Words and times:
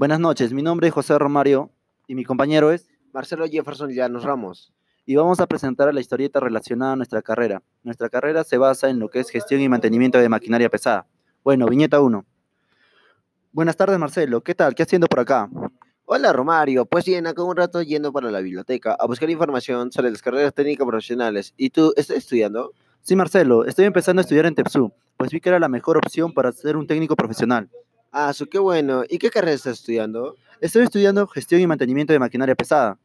Buenas 0.00 0.18
noches, 0.18 0.54
mi 0.54 0.62
nombre 0.62 0.88
es 0.88 0.94
José 0.94 1.18
Romario 1.18 1.70
y 2.06 2.14
mi 2.14 2.24
compañero 2.24 2.72
es, 2.72 2.88
Marcelo 3.12 3.44
Jefferson 3.46 3.90
Llanos 3.90 4.24
Ramos. 4.24 4.72
y 5.04 5.14
vamos 5.16 5.40
a 5.40 5.46
presentar 5.46 5.92
la 5.92 6.00
historieta 6.00 6.40
relacionada 6.40 6.92
a 6.94 6.96
nuestra 6.96 7.20
carrera. 7.20 7.62
Nuestra 7.82 8.08
carrera 8.08 8.42
se 8.42 8.56
basa 8.56 8.88
en 8.88 8.98
lo 8.98 9.10
que 9.10 9.20
es 9.20 9.28
gestión 9.28 9.60
y 9.60 9.68
mantenimiento 9.68 10.16
de 10.16 10.30
maquinaria 10.30 10.70
pesada. 10.70 11.06
Bueno, 11.44 11.66
viñeta 11.66 12.00
1. 12.00 12.24
Buenas 13.52 13.76
tardes, 13.76 13.98
Marcelo. 13.98 14.40
¿Qué 14.40 14.54
tal? 14.54 14.74
¿Qué 14.74 14.84
haciendo 14.84 15.06
por 15.06 15.20
acá? 15.20 15.50
Hola 16.06 16.32
Romario, 16.32 16.86
pues 16.86 17.04
bien, 17.04 17.26
acá 17.26 17.42
un 17.42 17.54
rato 17.54 17.82
yendo 17.82 18.10
para 18.10 18.30
la 18.30 18.40
biblioteca 18.40 18.96
a 18.98 19.06
buscar 19.06 19.28
información 19.28 19.92
sobre 19.92 20.10
las 20.10 20.22
carreras 20.22 20.54
técnicas 20.54 20.86
profesionales. 20.86 21.52
¿Y 21.58 21.68
tú 21.68 21.92
estás 21.94 22.16
estudiando? 22.16 22.72
Sí, 23.02 23.16
Marcelo, 23.16 23.66
estoy 23.66 23.84
empezando 23.84 24.20
a 24.20 24.22
estudiar 24.22 24.46
en 24.46 24.54
TEPSU, 24.54 24.94
pues 25.18 25.30
vi 25.30 25.42
que 25.42 25.50
era 25.50 25.58
la 25.58 25.68
mejor 25.68 25.98
opción 25.98 26.32
para 26.32 26.52
ser 26.52 26.78
un 26.78 26.86
técnico 26.86 27.16
profesional. 27.16 27.68
Ah, 28.10 28.32
su, 28.32 28.46
qué 28.48 28.58
bueno. 28.58 29.04
¿Y 29.08 29.18
qué 29.18 29.30
carrera 29.30 29.54
estás 29.54 29.78
estudiando? 29.78 30.36
Estoy 30.60 30.82
estudiando 30.82 31.26
gestión 31.26 31.60
y 31.60 31.66
mantenimiento 31.66 32.12
de 32.12 32.18
maquinaria 32.18 32.54
pesada. 32.54 32.98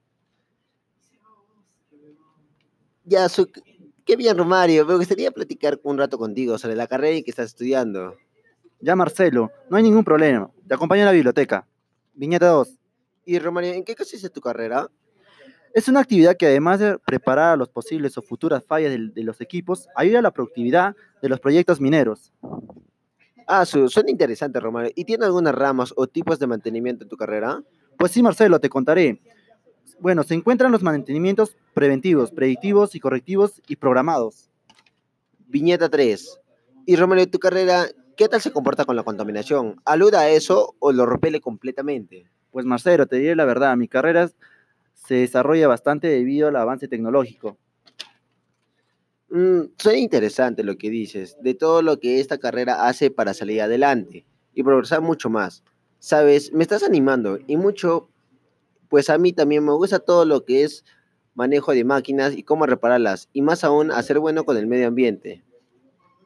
Ya, 3.03 3.29
su, 3.29 3.47
qué 4.03 4.15
bien 4.15 4.37
Romario, 4.37 4.85
me 4.85 4.95
gustaría 4.95 5.29
platicar 5.31 5.79
un 5.83 5.97
rato 5.97 6.17
contigo 6.17 6.57
sobre 6.57 6.75
la 6.75 6.87
carrera 6.87 7.21
que 7.23 7.29
estás 7.29 7.47
estudiando. 7.47 8.15
Ya, 8.79 8.95
Marcelo, 8.95 9.51
no 9.69 9.77
hay 9.77 9.83
ningún 9.83 10.03
problema. 10.03 10.49
Te 10.67 10.73
acompaño 10.73 11.03
a 11.03 11.05
la 11.05 11.11
biblioteca. 11.11 11.67
Viñeta 12.13 12.47
2. 12.47 12.79
Y 13.25 13.39
Romario, 13.39 13.73
¿en 13.73 13.83
qué 13.83 13.95
consiste 13.95 14.29
tu 14.29 14.41
carrera? 14.41 14.89
Es 15.73 15.87
una 15.87 15.99
actividad 15.99 16.37
que 16.37 16.45
además 16.45 16.79
de 16.79 16.97
preparar 16.99 17.53
a 17.53 17.55
los 17.57 17.69
posibles 17.69 18.17
o 18.17 18.21
futuras 18.21 18.63
fallas 18.63 18.91
de, 18.91 19.23
los 19.23 19.41
equipos, 19.41 19.89
ayuda 19.95 20.19
a 20.19 20.21
la 20.21 20.31
productividad 20.31 20.95
de 21.21 21.29
los 21.29 21.39
proyectos 21.39 21.81
mineros. 21.81 22.31
Ah, 23.47 23.65
su, 23.65 23.89
suena 23.89 24.09
interesante 24.09 24.59
Romario. 24.59 24.91
¿Y 24.95 25.05
tiene 25.05 25.25
algunas 25.25 25.53
ramas 25.53 25.93
o 25.95 26.07
tipos 26.07 26.39
de 26.39 26.47
mantenimiento 26.47 27.03
en 27.03 27.09
tu 27.09 27.17
carrera? 27.17 27.61
Pues 27.97 28.11
sí, 28.11 28.23
Marcelo, 28.23 28.59
te 28.59 28.69
contaré. 28.69 29.21
Bueno, 29.99 30.23
se 30.23 30.33
encuentran 30.33 30.71
los 30.71 30.83
mantenimientos 30.83 31.55
preventivos, 31.73 32.31
predictivos 32.31 32.95
y 32.95 32.99
correctivos 32.99 33.61
y 33.67 33.75
programados. 33.75 34.49
Viñeta 35.47 35.89
3. 35.89 36.39
Y 36.85 36.95
Romario, 36.95 37.29
tu 37.29 37.39
carrera, 37.39 37.87
¿qué 38.17 38.27
tal 38.27 38.41
se 38.41 38.51
comporta 38.51 38.85
con 38.85 38.95
la 38.95 39.03
contaminación? 39.03 39.81
¿Aluda 39.85 40.21
a 40.21 40.29
eso 40.29 40.75
o 40.79 40.91
lo 40.91 41.05
repele 41.05 41.39
completamente? 41.39 42.29
Pues 42.51 42.65
Marcelo, 42.65 43.05
te 43.05 43.17
diré 43.17 43.35
la 43.35 43.45
verdad, 43.45 43.77
mi 43.77 43.87
carrera 43.87 44.29
se 44.93 45.15
desarrolla 45.15 45.67
bastante 45.67 46.07
debido 46.07 46.47
al 46.47 46.55
avance 46.55 46.87
tecnológico. 46.87 47.57
Mm, 49.29 49.61
interesante 49.95 50.63
lo 50.63 50.77
que 50.77 50.89
dices, 50.89 51.37
de 51.41 51.55
todo 51.55 51.81
lo 51.81 51.99
que 51.99 52.19
esta 52.19 52.37
carrera 52.37 52.87
hace 52.87 53.09
para 53.09 53.33
salir 53.33 53.61
adelante 53.61 54.25
y 54.53 54.63
progresar 54.63 55.01
mucho 55.01 55.29
más. 55.29 55.63
Sabes, 55.99 56.53
me 56.53 56.63
estás 56.63 56.83
animando 56.83 57.39
y 57.47 57.57
mucho, 57.57 58.09
pues 58.89 59.09
a 59.09 59.17
mí 59.17 59.33
también 59.33 59.65
me 59.65 59.73
gusta 59.73 59.99
todo 59.99 60.25
lo 60.25 60.45
que 60.45 60.63
es 60.63 60.85
manejo 61.33 61.73
de 61.73 61.83
máquinas 61.83 62.35
y 62.37 62.43
cómo 62.43 62.65
repararlas, 62.65 63.29
y 63.33 63.41
más 63.41 63.63
aún 63.63 63.91
hacer 63.91 64.19
bueno 64.19 64.45
con 64.45 64.57
el 64.57 64.67
medio 64.67 64.87
ambiente. 64.87 65.43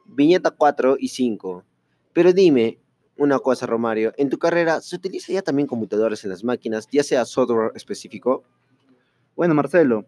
Viñeta 0.06 0.50
4 0.50 0.96
y 0.98 1.08
5. 1.08 1.64
Pero 2.12 2.32
dime 2.32 2.78
una 3.16 3.38
cosa, 3.38 3.66
Romario, 3.66 4.12
¿en 4.16 4.30
tu 4.30 4.38
carrera 4.38 4.80
se 4.80 4.96
utiliza 4.96 5.32
ya 5.32 5.42
también 5.42 5.66
computadores 5.66 6.24
en 6.24 6.30
las 6.30 6.44
máquinas, 6.44 6.88
ya 6.90 7.02
sea 7.02 7.24
software 7.24 7.72
específico? 7.74 8.44
Bueno, 9.36 9.54
Marcelo, 9.54 10.06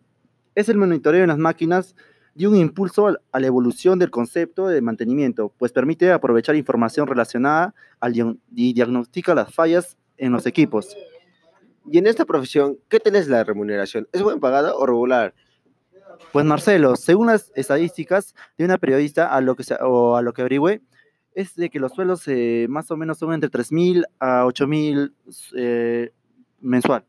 es 0.55 0.69
el 0.69 0.77
monitoreo 0.77 1.23
en 1.23 1.29
las 1.29 1.39
máquinas 1.39 1.95
dio 2.35 2.51
un 2.51 2.57
impulso 2.57 3.09
a 3.31 3.41
la 3.41 3.47
evolución 3.47 3.99
del 3.99 4.11
concepto 4.11 4.67
de 4.69 4.81
mantenimiento, 4.81 5.53
pues 5.59 5.73
permite 5.73 6.11
aprovechar 6.13 6.55
información 6.57 7.07
relacionada 7.07 7.75
al 8.01 8.39
y 8.55 8.73
diagnostica 8.73 9.35
las 9.35 9.55
fallas 9.55 9.97
en 10.17 10.33
los 10.33 10.47
equipos. 10.47 10.97
Y 11.91 11.99
en 11.99 12.07
esta 12.07 12.25
profesión, 12.25 12.79
¿qué 12.89 13.01
tenés 13.01 13.29
la 13.29 13.43
remuneración? 13.45 14.09
¿Es 14.13 14.23
buen 14.23 14.41
pagada 14.41 14.75
o 14.75 14.87
regular? 14.87 15.35
Pues 16.33 16.45
Marcelo, 16.47 16.97
según 16.97 17.27
las 17.27 17.51
estadísticas 17.57 18.35
de 18.57 18.65
una 18.65 18.79
periodista 18.79 19.35
a 19.35 19.41
lo 19.41 19.57
que, 19.57 19.65
se- 19.65 19.77
o 19.81 20.17
a 20.17 20.23
lo 20.23 20.33
que 20.33 20.43
averigüé, 20.43 20.81
es 21.35 21.55
de 21.57 21.71
que 21.71 21.81
los 21.81 21.93
sueldos 21.93 22.23
eh, 22.29 22.67
más 22.69 22.91
o 22.91 22.97
menos 22.97 23.19
son 23.19 23.33
entre 23.33 23.51
3.000 23.51 24.05
a 24.21 24.45
8.000 24.45 25.13
eh, 25.57 26.13
mensual. 26.61 27.05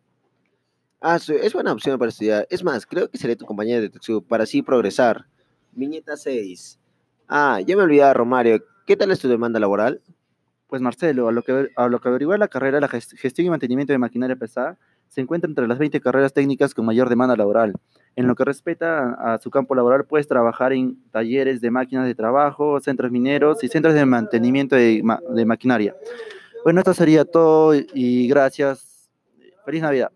Ah, 1.05 1.17
es 1.17 1.53
buena 1.53 1.73
opción 1.73 1.99
para 1.99 2.09
estudiar. 2.09 2.47
Es 2.49 2.63
más, 2.63 2.85
creo 2.85 3.09
que 3.09 3.17
seré 3.17 3.35
tu 3.35 3.45
compañero 3.45 3.81
de 3.81 3.89
Texu 3.89 4.23
para 4.23 4.43
así 4.43 4.61
progresar. 4.61 5.25
Viñeta 5.73 6.15
6. 6.15 6.79
Ah, 7.27 7.59
ya 7.59 7.75
me 7.75 7.83
olvidaba, 7.83 8.13
Romario. 8.13 8.63
¿Qué 8.87 8.95
tal 8.95 9.11
es 9.11 9.19
tu 9.19 9.27
demanda 9.27 9.59
laboral? 9.59 10.01
Pues 10.67 10.81
Marcelo, 10.81 11.27
a 11.27 11.31
lo 11.33 11.41
que, 11.41 11.67
a 11.75 11.87
lo 11.89 11.99
que 11.99 12.07
averigué 12.07 12.37
la 12.37 12.47
carrera, 12.47 12.79
la 12.79 12.87
ges- 12.87 13.17
gestión 13.17 13.45
y 13.47 13.49
mantenimiento 13.49 13.91
de 13.91 13.99
maquinaria 13.99 14.35
pesada 14.37 14.77
se 15.09 15.21
encuentra 15.21 15.47
entre 15.47 15.67
las 15.67 15.77
20 15.77 15.99
carreras 16.01 16.33
técnicas 16.33 16.73
con 16.73 16.85
mayor 16.85 17.07
demanda 17.09 17.35
laboral. 17.35 17.73
En 18.15 18.25
lo 18.25 18.33
que 18.35 18.45
respecta 18.45 19.09
a, 19.13 19.33
a 19.35 19.37
su 19.39 19.51
campo 19.51 19.75
laboral, 19.75 20.05
puedes 20.05 20.27
trabajar 20.27 20.73
en 20.73 20.97
talleres 21.11 21.59
de 21.61 21.69
máquinas 21.69 22.05
de 22.07 22.15
trabajo, 22.15 22.79
centros 22.79 23.11
mineros 23.11 23.63
y 23.63 23.67
centros 23.67 23.93
de 23.93 24.05
mantenimiento 24.05 24.75
de, 24.75 25.01
ma- 25.03 25.19
de 25.29 25.45
maquinaria. 25.45 25.95
Bueno, 26.63 26.79
esto 26.79 26.93
sería 26.95 27.25
todo 27.25 27.75
y 27.75 28.27
gracias. 28.27 29.11
Feliz 29.65 29.81
Navidad. 29.83 30.11